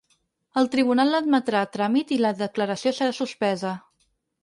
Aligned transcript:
El 0.61 0.69
tribunal 0.75 1.13
l’admetrà 1.17 1.61
a 1.67 1.71
tràmit 1.77 2.17
i 2.17 2.19
la 2.25 2.35
declaració 2.43 2.97
serà 3.03 3.15
suspesa. 3.23 3.79